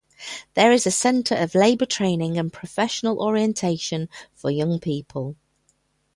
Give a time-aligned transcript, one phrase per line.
[0.55, 5.35] There is a center of labor training and professional orientation for young people.